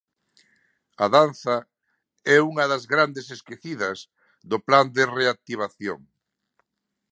A 1.03 1.07
danza 1.15 1.57
é 2.35 2.37
unha 2.51 2.65
das 2.71 2.83
grandes 2.93 3.25
esquecidas 3.37 3.97
do 4.49 4.57
Plan 4.67 4.87
de 4.95 5.03
reactivación. 5.17 5.99